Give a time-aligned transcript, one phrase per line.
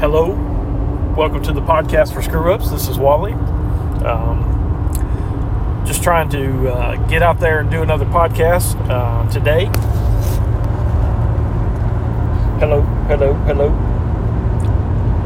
[0.00, 0.30] Hello,
[1.16, 2.70] welcome to the podcast for Screw Ups.
[2.70, 3.32] This is Wally.
[4.04, 4.44] Um,
[5.84, 9.64] just trying to uh, get out there and do another podcast uh, today.
[12.60, 13.70] Hello, hello, hello.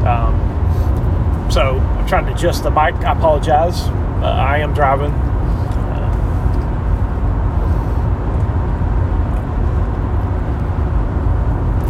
[0.07, 2.95] Um, so I'm trying to adjust the mic.
[2.95, 3.79] I apologize.
[4.23, 5.11] Uh, I am driving.
[5.11, 6.09] Uh,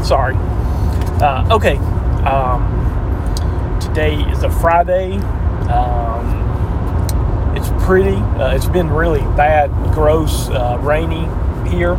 [0.03, 0.35] sorry.
[1.21, 1.77] Uh, okay.
[2.23, 2.72] Um,
[3.93, 5.17] today is a Friday.
[5.69, 6.25] Um,
[7.55, 8.15] it's pretty.
[8.15, 11.27] Uh, it's been really bad, gross, uh, rainy
[11.69, 11.93] here.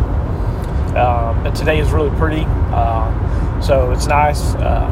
[0.96, 2.46] Uh, but today is really pretty.
[2.48, 4.56] Uh, so it's nice.
[4.56, 4.90] Uh,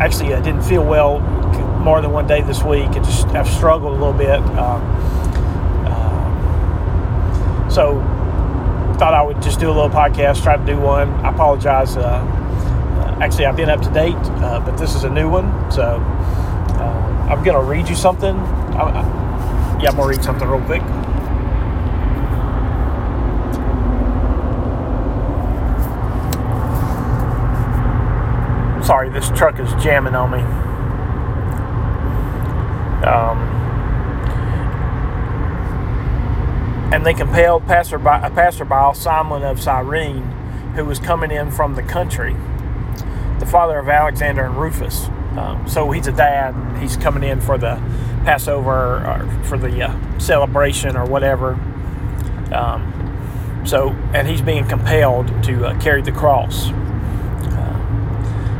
[0.00, 1.18] actually, I didn't feel well
[1.80, 2.86] more than one day this week.
[2.90, 4.38] I just I've struggled a little bit.
[4.56, 4.80] Um,
[5.86, 7.96] uh, so
[8.96, 11.10] thought I would just do a little podcast, try to do one.
[11.24, 11.96] I apologize.
[13.20, 15.70] Actually, I've been up to date, but this is a new one.
[15.70, 15.96] So
[17.28, 18.36] I'm going to read you something.
[18.36, 19.02] I,
[19.82, 20.82] yeah, I'm going to read something real quick.
[28.84, 30.38] Sorry, this truck is jamming on me.
[33.04, 33.38] Um,
[36.92, 40.22] and they compelled passerby, a passerby, Simon of Cyrene,
[40.76, 42.36] who was coming in from the country,
[43.46, 45.06] the father of Alexander and Rufus.
[45.38, 46.54] Um, so he's a dad.
[46.80, 47.76] He's coming in for the
[48.24, 51.52] Passover or for the uh, celebration or whatever.
[52.52, 56.70] Um, so, and he's being compelled to uh, carry the cross.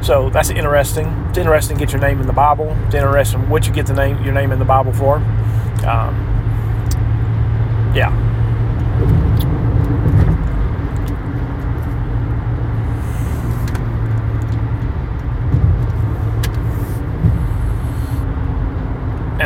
[0.03, 1.09] So that's interesting.
[1.31, 2.71] It's interesting to get your name in the Bible.
[2.87, 5.17] It's interesting what you get the name your name in the Bible for.
[5.85, 6.15] Um,
[7.93, 8.13] yeah.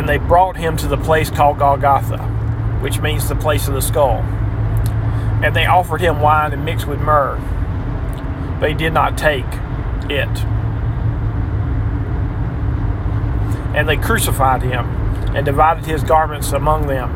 [0.11, 2.17] they brought him to the place called Golgotha,
[2.81, 4.17] which means the place of the skull.
[5.41, 7.37] And they offered him wine and mixed with myrrh,
[8.59, 9.45] but he did not take
[10.09, 10.27] it.
[13.73, 14.85] And they crucified him
[15.33, 17.09] and divided his garments among them,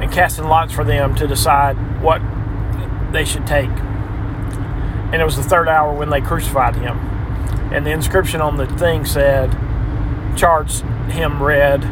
[0.00, 2.22] and casting lots for them to decide what
[3.10, 3.70] they should take.
[5.10, 6.96] And it was the third hour when they crucified him.
[7.72, 9.52] And the inscription on the thing said,
[10.36, 11.82] Charged him red,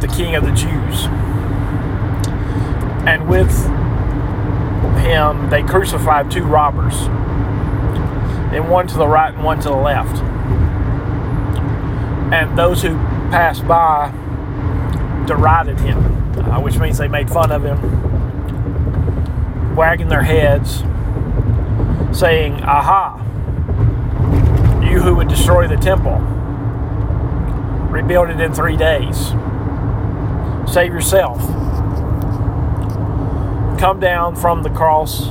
[0.00, 1.06] the King of the Jews.
[3.06, 3.50] And with
[5.02, 6.94] him they crucified two robbers,
[8.52, 10.22] and one to the right and one to the left.
[12.32, 12.94] And those who
[13.30, 14.10] passed by
[15.26, 15.98] derided him,
[16.38, 17.78] uh, which means they made fun of him,
[19.74, 20.82] wagging their heads,
[22.18, 23.24] saying, Aha,
[24.82, 26.18] you who would destroy the temple
[27.88, 29.28] rebuild it in three days.
[30.72, 31.38] Save yourself.
[33.78, 35.28] Come down from the cross.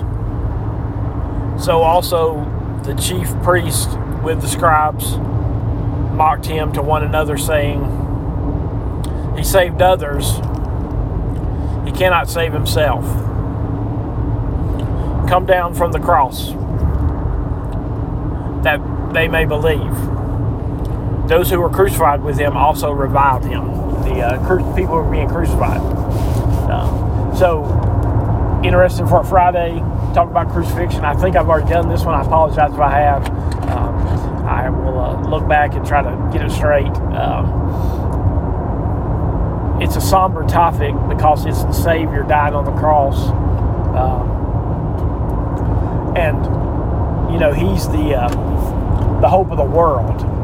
[1.63, 2.45] So also
[2.83, 5.17] the chief priest with the scribes
[6.17, 7.83] mocked him to one another, saying,
[9.37, 10.37] He saved others,
[11.85, 13.05] he cannot save himself.
[15.29, 16.51] Come down from the cross
[18.63, 18.81] that
[19.13, 20.16] they may believe
[21.27, 23.65] those who were crucified with him also reviled him.
[24.03, 25.81] The uh, cru- people were being crucified.
[26.69, 27.65] Uh, so,
[28.63, 29.79] interesting for Friday,
[30.13, 31.03] talk about crucifixion.
[31.03, 32.15] I think I've already done this one.
[32.15, 33.27] I apologize if I have.
[33.69, 34.07] Um,
[34.47, 36.87] I will uh, look back and try to get it straight.
[36.87, 37.65] Um,
[39.81, 43.29] it's a somber topic because it's the Savior died on the cross.
[43.97, 44.37] Um,
[46.15, 46.45] and,
[47.31, 48.29] you know, He's the, uh,
[49.19, 50.36] the hope of the world.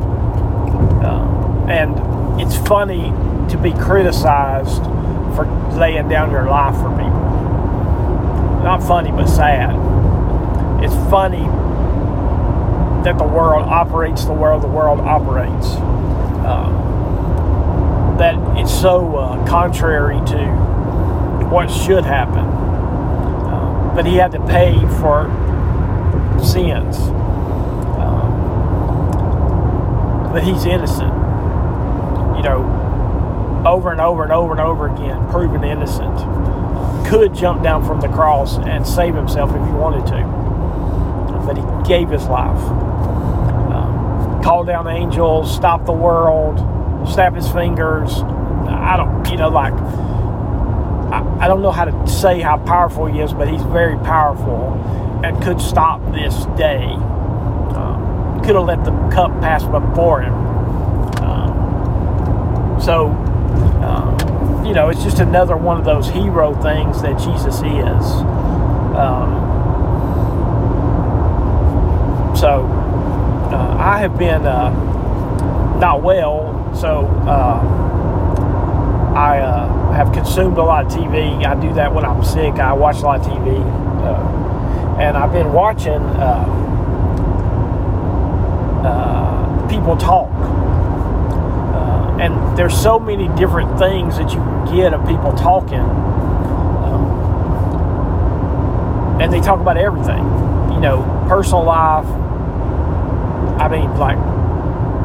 [1.03, 3.11] Uh, and it's funny
[3.49, 4.83] to be criticized
[5.35, 5.45] for
[5.77, 7.23] laying down your life for people.
[8.63, 9.71] Not funny, but sad.
[10.83, 11.45] It's funny
[13.03, 15.67] that the world operates the world the world operates.
[16.45, 16.83] Uh,
[18.17, 20.45] that it's so uh, contrary to
[21.49, 22.45] what should happen.
[22.45, 25.29] Uh, but he had to pay for
[26.41, 26.97] sins
[30.33, 31.13] but he's innocent.
[32.35, 36.17] You know, over and over and over and over again, proven innocent.
[37.07, 41.87] Could jump down from the cross and save himself if he wanted to, but he
[41.87, 42.59] gave his life.
[43.71, 46.57] Um, called down angels, stopped the world,
[47.07, 48.11] snap his fingers.
[48.17, 49.73] I don't, you know, like
[51.13, 54.73] I, I don't know how to say how powerful he is, but he's very powerful
[55.23, 56.97] and could stop this day
[58.43, 60.33] could have let the cup pass before him.
[61.23, 63.07] Um, so,
[63.81, 68.05] um, you know, it's just another one of those hero things that Jesus is.
[68.97, 69.43] Um,
[72.35, 72.65] so,
[73.53, 74.71] uh, I have been uh,
[75.79, 77.61] not well, so uh,
[79.15, 81.45] I uh, have consumed a lot of TV.
[81.45, 82.55] I do that when I'm sick.
[82.55, 83.59] I watch a lot of TV,
[84.03, 86.63] uh, and I've been watching uh,
[88.83, 90.31] uh, people talk.
[91.75, 95.83] Uh, and there's so many different things that you can get of people talking,
[96.87, 97.03] um,
[99.21, 100.23] and they talk about everything.
[100.71, 102.07] You know, personal life.
[103.59, 104.17] I mean, like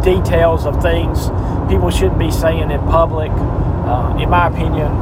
[0.04, 1.28] details of things
[1.69, 3.30] people shouldn't be saying in public
[3.88, 4.92] uh, in my opinion,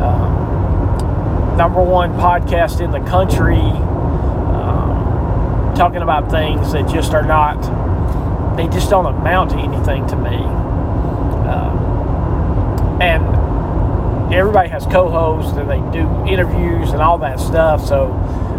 [0.00, 7.58] uh, number one podcast in the country, um, talking about things that just are not,
[8.58, 10.36] they just don't amount to anything to me.
[11.48, 17.86] Uh, and everybody has co hosts and they do interviews and all that stuff.
[17.86, 18.12] So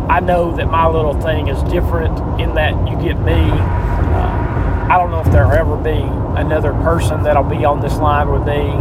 [0.10, 3.34] I know that my little thing is different in that you get me.
[3.34, 6.02] Uh, I don't know if there'll ever be
[6.40, 8.72] another person that'll be on this line with me.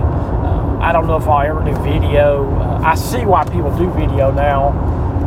[0.81, 2.49] I don't know if I'll ever do video.
[2.55, 4.69] Uh, I see why people do video now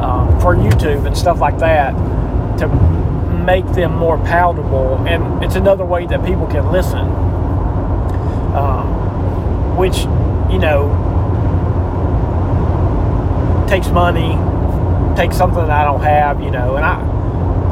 [0.02, 1.92] um, for YouTube and stuff like that
[2.60, 2.68] to
[3.46, 7.08] make them more palatable, and it's another way that people can listen.
[8.56, 10.00] Um, which,
[10.52, 10.90] you know,
[13.70, 14.36] takes money,
[15.16, 17.00] takes something I don't have, you know, and I,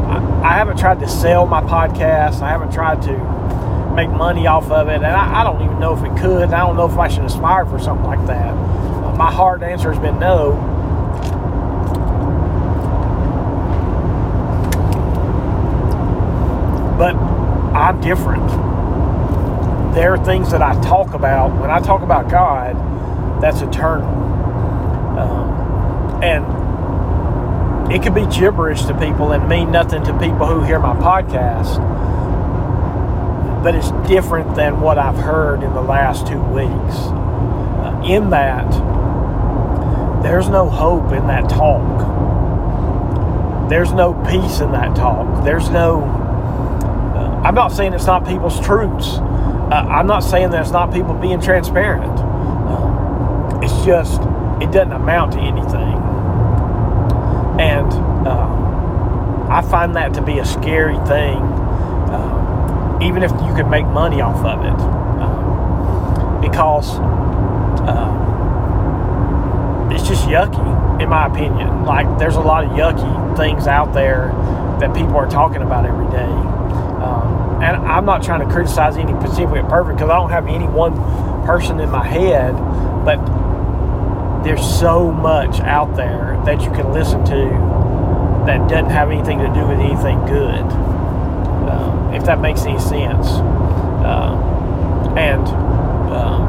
[0.10, 2.42] I, I haven't tried to sell my podcast.
[2.42, 5.94] I haven't tried to make money off of it, and I, I, don't even know
[5.94, 6.54] if it could.
[6.54, 8.54] I don't know if I should aspire for something like that.
[8.54, 10.54] Uh, my hard answer has been no.
[17.00, 18.48] But I'm different.
[19.96, 21.60] There are things that I talk about.
[21.60, 24.08] When I talk about God, that's eternal.
[25.18, 30.78] Um, and it could be gibberish to people and mean nothing to people who hear
[30.80, 31.84] my podcast
[33.64, 36.96] but it's different than what I've heard in the last two weeks.
[36.96, 38.72] Uh, in that,
[40.24, 42.08] there's no hope in that talk.
[43.70, 45.44] There's no peace in that talk.
[45.44, 46.19] There's no.
[47.50, 49.18] Uh, I'm not saying it's not people's truths.
[49.18, 52.20] Uh, I'm not saying that it's not people being transparent.
[52.20, 54.22] Uh, it's just,
[54.62, 55.98] it doesn't amount to anything.
[57.60, 57.92] And
[58.28, 61.60] uh, I find that to be a scary thing
[63.02, 64.80] even if you could make money off of it.
[65.22, 67.00] Um, because
[67.88, 68.12] uh,
[69.94, 71.86] it's just yucky, in my opinion.
[71.86, 74.34] Like, there's a lot of yucky things out there
[74.80, 76.49] that people are talking about every day.
[77.60, 80.68] Um, and I'm not trying to criticize any specific person because I don't have any
[80.68, 80.94] one
[81.46, 82.54] person in my head,
[83.04, 83.18] but
[84.44, 87.50] there's so much out there that you can listen to
[88.46, 90.64] that doesn't have anything to do with anything good
[91.70, 93.28] uh, if that makes any sense.
[93.28, 94.36] Uh,
[95.18, 95.48] and,
[96.14, 96.48] um,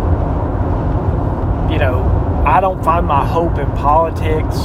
[1.73, 2.05] you know,
[2.47, 4.57] I don't find my hope in politics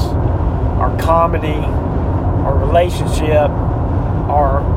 [0.80, 1.66] or comedy
[2.46, 3.50] or relationship
[4.30, 4.75] or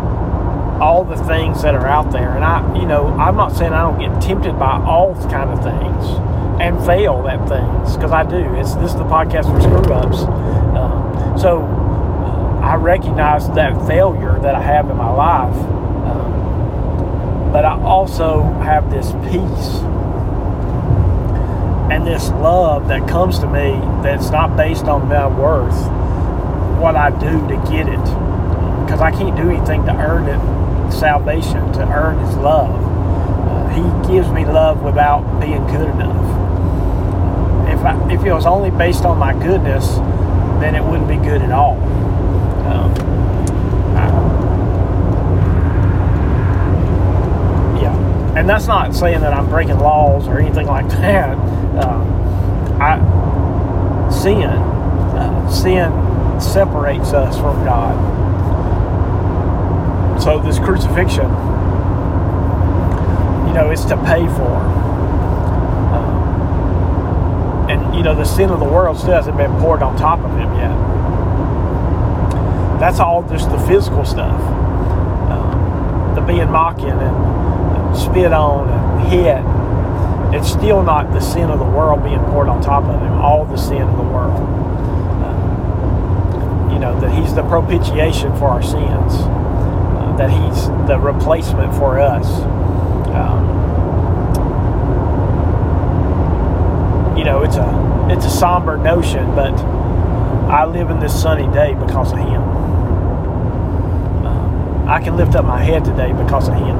[0.80, 2.30] all the things that are out there.
[2.30, 5.62] And I, you know, I'm not saying I don't get tempted by all kind of
[5.62, 6.28] things
[6.60, 8.54] and fail at things because I do.
[8.56, 10.22] It's this is the podcast for screw ups.
[10.76, 11.62] Uh, so
[12.62, 18.90] I recognize that failure that I have in my life, um, but I also have
[18.90, 19.82] this peace
[21.90, 25.74] and this love that comes to me that's not based on my worth,
[26.78, 28.04] what I do to get it,
[28.84, 30.38] because I can't do anything to earn it,
[30.92, 32.74] salvation, to earn His love.
[33.48, 36.48] Uh, he gives me love without being good enough.
[37.68, 39.96] If I, if it was only based on my goodness,
[40.60, 41.76] then it wouldn't be good at all.
[42.66, 42.94] Um,
[47.80, 51.36] yeah, and that's not saying that I'm breaking laws or anything like that.
[51.76, 52.04] Uh,
[52.80, 55.90] I sin, uh, sin
[56.40, 58.27] separates us from God.
[60.20, 61.30] So this crucifixion,
[63.46, 64.56] you know, it's to pay for.
[65.94, 70.20] Uh, and you know, the sin of the world still hasn't been poured on top
[70.20, 70.76] of him yet.
[72.78, 74.40] That's all just the physical stuff.
[75.30, 79.42] Um, the being mocking and spit on and hit.
[80.34, 83.12] It's still not the sin of the world being poured on top of him.
[83.12, 84.40] All the sin of the world.
[85.24, 89.47] Uh, you know that he's the propitiation for our sins.
[90.18, 92.26] That he's the replacement for us.
[93.14, 93.56] Um,
[97.16, 99.54] you know, it's a it's a somber notion, but
[100.50, 102.42] I live in this sunny day because of him.
[104.26, 106.76] Um, I can lift up my head today because of him.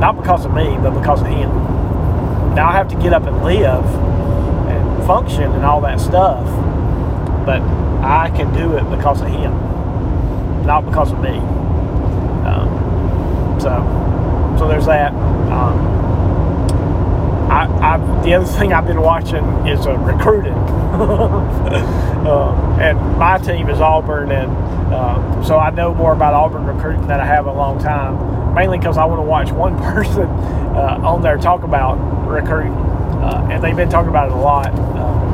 [0.00, 1.50] Not because of me, but because of him.
[2.54, 6.46] Now I have to get up and live and function and all that stuff,
[7.44, 7.60] but
[8.02, 9.52] I can do it because of him,
[10.64, 11.53] not because of me.
[13.64, 13.80] So,
[14.58, 15.14] so there's that.
[15.14, 15.78] Um,
[17.50, 23.70] I, I, the other thing I've been watching is uh, recruiting, uh, and my team
[23.70, 24.50] is Auburn, and
[24.92, 28.54] uh, so I know more about Auburn recruiting than I have in a long time.
[28.54, 31.94] Mainly because I want to watch one person uh, on there talk about
[32.28, 34.74] recruiting, uh, and they've been talking about it a lot.
[34.74, 35.30] Um,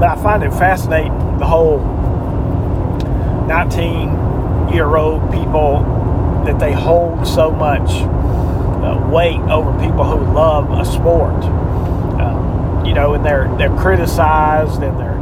[0.00, 2.02] but I find it fascinating the whole
[3.46, 5.82] 19 year old people
[6.46, 11.44] that they hold so much uh, weight over people who love a sport.
[12.20, 15.14] Um, you know, and they're they're criticized and they're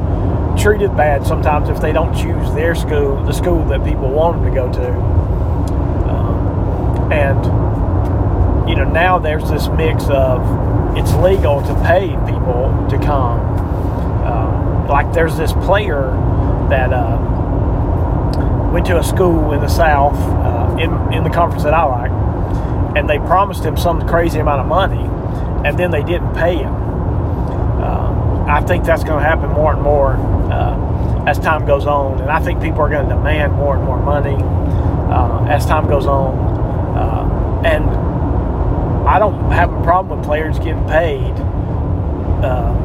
[0.58, 4.52] treated bad sometimes if they don't choose their school, the school that people want them
[4.52, 4.92] to go to.
[6.10, 7.62] Um, and
[8.68, 10.40] you know, now there's this mix of
[10.96, 13.40] it's legal to pay people to come.
[14.26, 16.10] Um, like there's this player
[16.68, 17.18] that uh,
[18.72, 20.16] went to a school in the South
[20.78, 24.66] in, in the conference that I like, and they promised him some crazy amount of
[24.66, 25.02] money,
[25.66, 26.74] and then they didn't pay him.
[26.74, 30.14] Uh, I think that's going to happen more and more
[30.52, 33.84] uh, as time goes on, and I think people are going to demand more and
[33.84, 36.36] more money uh, as time goes on.
[36.96, 37.88] Uh, and
[39.08, 41.32] I don't have a problem with players getting paid.
[42.42, 42.78] Uh,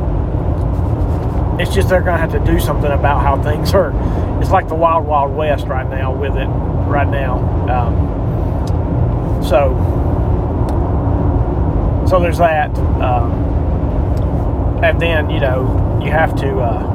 [1.60, 3.92] it's just they're going to have to do something about how things are.
[4.42, 6.48] It's like the wild, wild west right now with it
[6.88, 7.40] right now.
[7.70, 9.76] Um, so,
[12.08, 12.78] so there's that.
[12.78, 13.32] Um,
[14.84, 16.94] and then, you know, you have to, uh,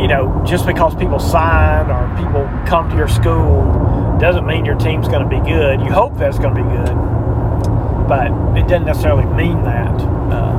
[0.00, 4.76] you know, just because people sign or people come to your school doesn't mean your
[4.76, 5.80] team's going to be good.
[5.80, 6.94] You hope that's going to be good,
[8.08, 10.00] but it doesn't necessarily mean that.
[10.32, 10.51] Uh,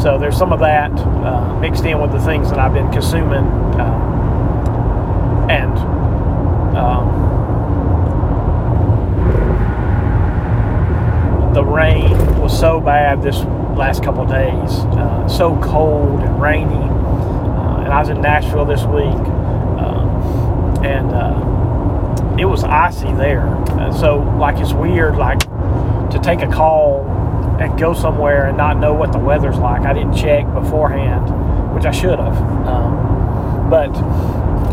[0.00, 3.44] so there's some of that uh, mixed in with the things that I've been consuming.
[3.78, 5.78] Uh, and
[6.74, 7.04] um,
[11.52, 13.36] the rain was so bad this
[13.76, 16.64] last couple of days, uh, so cold and rainy.
[16.64, 23.44] Uh, and I was in Nashville this week, uh, and uh, it was icy there.
[23.92, 25.40] So, like, it's weird, like,
[26.10, 27.19] to take a call
[27.60, 29.82] and go somewhere and not know what the weather's like.
[29.82, 32.36] I didn't check beforehand, which I should have.
[32.66, 33.94] Um, but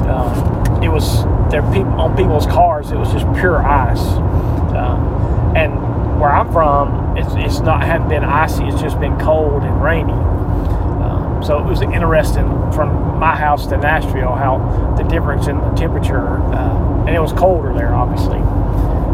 [0.08, 2.92] um, it was there people on people's cars.
[2.92, 5.74] It was just pure ice, uh, and
[6.20, 8.64] where I'm from, it's, it's not hadn't been icy.
[8.66, 10.14] It's just been cold and rainy.
[10.14, 15.72] Um, so it was interesting from my house to Nashville how the difference in the
[15.72, 18.40] temperature, uh, and it was colder there, obviously.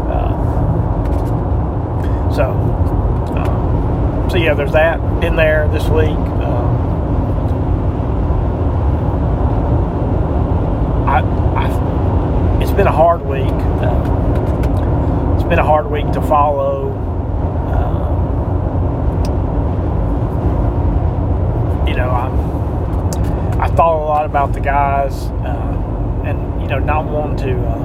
[0.08, 0.30] Uh,
[2.34, 2.93] so, um,
[4.34, 6.08] so yeah, there's that in there this week.
[6.08, 6.76] Um,
[11.06, 11.20] I,
[11.54, 13.46] I, it's been a hard week.
[13.46, 16.90] Uh, it's been a hard week to follow.
[17.70, 18.16] Um,
[21.86, 22.26] you know, I,
[23.66, 27.56] I thought a lot about the guys, uh, and you know, not wanting to.
[27.56, 27.84] Uh,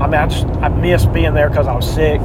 [0.00, 2.20] I mean, I just I missed being there because I was sick.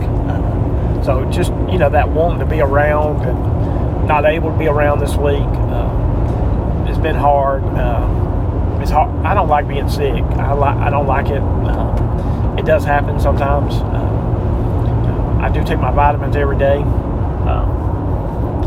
[1.03, 4.99] So just you know that wanting to be around and not able to be around
[4.99, 5.41] this week.
[5.41, 7.63] Uh, it's been hard.
[7.63, 9.09] Uh, it's hard.
[9.25, 10.23] I don't like being sick.
[10.37, 10.77] I like.
[10.77, 11.41] I don't like it.
[11.41, 13.73] Uh, it does happen sometimes.
[13.73, 17.65] Uh, I do take my vitamins every day uh,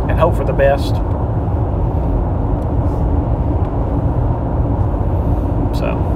[0.09, 0.97] and hope for the best.
[5.79, 6.11] So.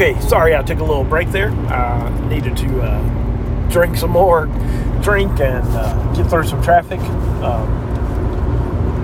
[0.00, 1.50] Okay, sorry I took a little break there.
[1.68, 4.46] I uh, needed to uh, drink some more
[5.02, 6.98] drink and uh, get through some traffic.
[7.00, 7.68] Um,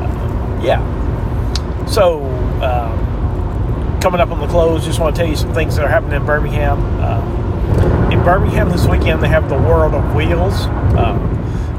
[0.00, 1.84] uh, yeah.
[1.84, 2.24] So,
[2.62, 5.88] um, coming up on the close, just want to tell you some things that are
[5.88, 6.78] happening in Birmingham.
[6.98, 10.64] Uh, in Birmingham this weekend, they have the World of Wheels,
[10.96, 11.14] uh,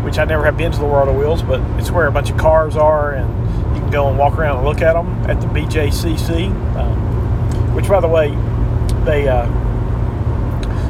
[0.04, 2.30] which I never have been to the World of Wheels, but it's where a bunch
[2.30, 3.28] of cars are, and
[3.76, 6.52] you can go and walk around and look at them at the BJCC.
[6.76, 7.08] Um,
[7.74, 8.36] which, by the way,
[9.06, 9.48] they uh,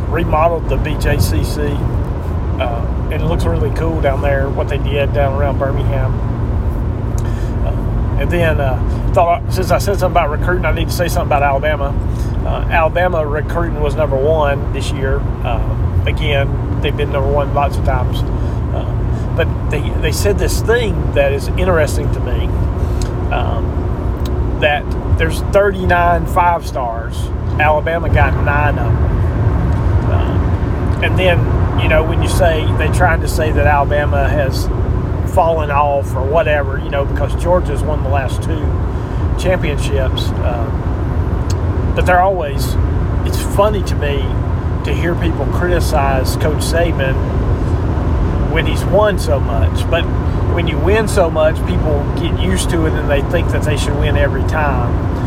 [0.09, 1.75] remodeled the BJCC,
[2.59, 4.49] uh, and it looks really cool down there.
[4.49, 6.13] What they did down around Birmingham.
[7.65, 11.07] Uh, and then uh, thought since I said something about recruiting, I need to say
[11.07, 11.93] something about Alabama.
[12.45, 15.19] Uh, Alabama recruiting was number one this year.
[15.19, 18.21] Uh, again, they've been number one lots of times.
[19.37, 22.47] But they, they said this thing that is interesting to me
[23.31, 24.83] um, that
[25.19, 27.15] there's 39 five stars.
[27.59, 30.11] Alabama got nine of them.
[30.11, 34.67] Um, and then, you know, when you say they're trying to say that Alabama has
[35.33, 38.59] fallen off or whatever, you know, because Georgia's won the last two
[39.41, 40.29] championships.
[40.29, 42.73] Um, but they're always,
[43.25, 44.17] it's funny to me
[44.85, 47.15] to hear people criticize Coach Saban
[48.51, 49.89] when he's won so much.
[49.89, 50.03] But
[50.55, 53.77] when you win so much, people get used to it and they think that they
[53.77, 55.17] should win every time.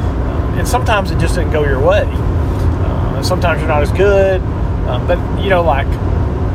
[0.61, 2.05] And sometimes it just didn't go your way.
[2.05, 4.43] Uh, sometimes you're not as good.
[4.87, 5.87] Um, but, you know, like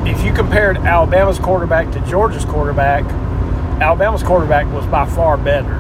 [0.06, 3.04] if you compared Alabama's quarterback to Georgia's quarterback,
[3.82, 5.74] Alabama's quarterback was by far better.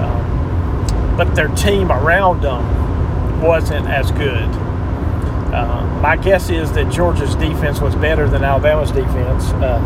[0.00, 4.48] Um, but their team around them wasn't as good.
[5.54, 9.44] Uh, my guess is that Georgia's defense was better than Alabama's defense.
[9.50, 9.78] Uh,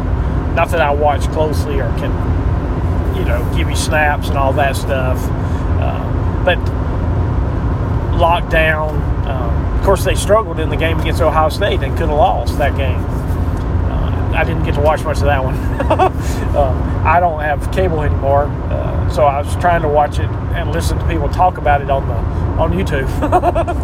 [0.55, 4.75] not that I watch closely or can, you know, give you snaps and all that
[4.75, 5.19] stuff.
[5.83, 6.82] Uh, but
[8.23, 8.91] lockdown.
[9.27, 12.57] Um, of course, they struggled in the game against Ohio State and could have lost
[12.59, 13.01] that game.
[13.01, 15.57] Uh, I didn't get to watch much of that one.
[16.57, 20.71] uh, I don't have cable anymore, uh, so I was trying to watch it and
[20.71, 22.15] listen to people talk about it on the
[22.63, 23.09] on YouTube.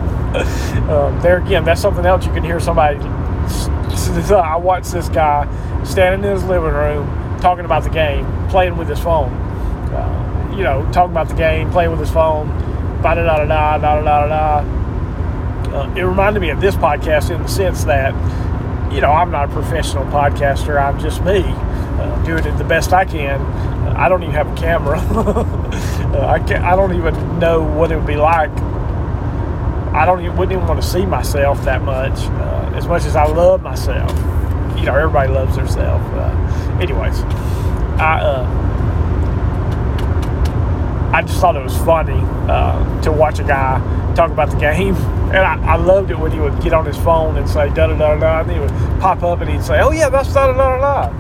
[0.28, 2.98] Um, there again, that's something else you can hear somebody.
[2.98, 5.48] I watched this guy
[5.84, 9.32] standing in his living room talking about the game, playing with his phone.
[9.90, 12.48] Uh, you know, talking about the game, playing with his phone,
[13.02, 14.78] da da da da da da da
[15.96, 18.12] it reminded me of this podcast in the sense that,
[18.92, 20.80] you know, I'm not a professional podcaster.
[20.82, 23.40] I'm just me, uh, doing it the best I can.
[23.40, 24.98] Uh, I don't even have a camera.
[26.08, 26.36] Uh, I,
[26.72, 28.50] I don't even know what it would be like.
[29.92, 33.14] I don't even wouldn't even want to see myself that much, uh, as much as
[33.14, 34.10] I love myself.
[34.78, 36.02] You know, everybody loves themselves.
[36.14, 37.20] Uh, anyways,
[38.00, 38.67] I
[41.12, 43.78] I just thought it was funny uh, to watch a guy
[44.14, 44.94] talk about the game.
[44.94, 47.86] And I, I, loved it when he would get on his phone and say da
[47.86, 50.46] da da da, and he would pop up and he'd say, "Oh yeah, that's da
[50.46, 51.10] da da da."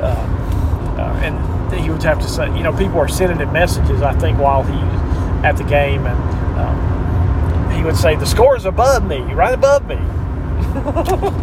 [0.00, 4.02] Uh, uh, and he would have to say, you know, people are sending him messages.
[4.02, 6.18] I think while he's at the game, and
[6.58, 9.98] um, he would say, "The score is above me, right above me."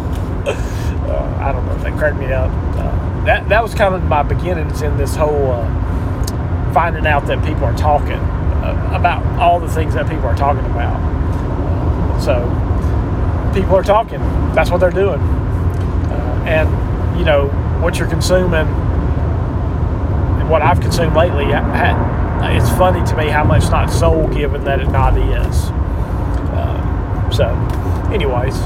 [1.08, 1.76] Uh, I don't know.
[1.78, 2.50] That cracked me up.
[2.76, 5.87] Uh, that that was kind of my beginnings in this whole uh,
[6.72, 10.64] finding out that people are talking uh, about all the things that people are talking
[10.66, 10.96] about.
[10.96, 14.20] Uh, so people are talking.
[14.54, 15.20] That's what they're doing.
[15.20, 17.48] Uh, and you know
[17.80, 21.46] what you're consuming, and what I've consumed lately.
[21.46, 25.66] it's funny to me how much not soul given that it not is.
[27.36, 27.48] so,
[28.12, 28.56] anyways.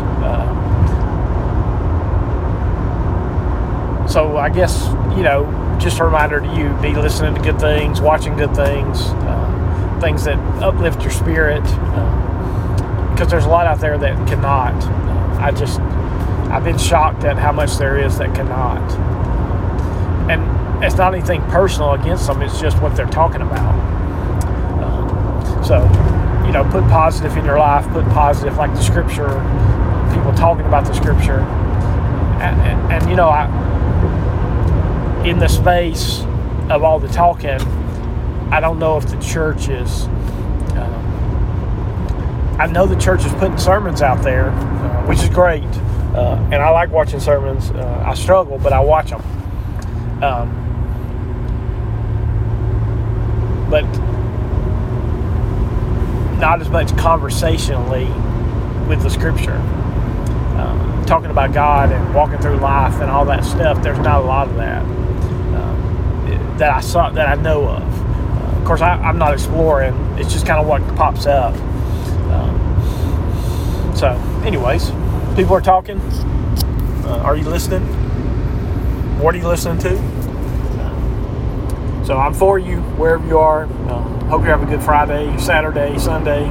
[4.12, 5.44] so I guess you know,
[5.78, 10.24] just a reminder to you: be listening to good things, watching good things, uh, things
[10.24, 14.74] that uplift your spirit, because uh, there's a lot out there that cannot.
[15.40, 15.80] I just,
[16.50, 18.82] I've been shocked at how much there is that cannot,
[20.30, 22.42] and it's not anything personal against them.
[22.42, 23.74] It's just what they're talking about.
[24.80, 25.82] Uh, so,
[26.46, 27.88] you know, put positive in your life.
[27.90, 29.40] Put positive, like the scripture.
[30.14, 31.40] People talking about the scripture,
[32.42, 33.46] and, and, and you know, I
[35.24, 36.22] in the space
[36.68, 37.60] of all the talking,
[38.50, 40.06] I don't know if the church is.
[40.74, 46.38] Uh, I know the church is putting sermons out there, uh, which is great, uh,
[46.50, 47.70] and I like watching sermons.
[47.70, 49.22] Uh, I struggle, but I watch them.
[50.22, 50.58] Um,
[53.70, 53.84] but
[56.38, 58.06] not as much conversationally
[58.88, 59.60] with the scripture.
[60.56, 64.24] Uh, talking about God and walking through life and all that stuff, there's not a
[64.24, 65.01] lot of that
[66.58, 67.82] that I saw that I know of.
[67.82, 71.54] Uh, of course, I, am not exploring; it's just kind of what pops up.
[72.30, 74.08] Um, so,
[74.44, 74.90] anyways,
[75.36, 76.00] people are talking.
[77.04, 77.82] Uh, are you listening?
[79.18, 80.22] What are you listening to?
[82.04, 83.64] So I'm for you wherever you are.
[83.64, 86.48] Uh, hope you have a good Friday, Saturday, Sunday.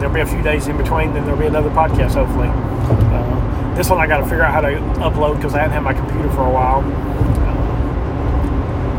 [0.00, 2.48] there'll be a few days in between, then there'll be another podcast, hopefully.
[2.50, 5.82] Uh, this one I got to figure out how to upload because I hadn't had
[5.84, 6.82] my computer for a while.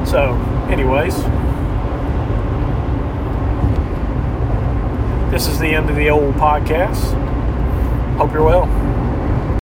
[0.05, 0.33] So,
[0.69, 1.15] anyways,
[5.31, 7.13] this is the end of the old podcast.
[8.17, 8.65] Hope you're well.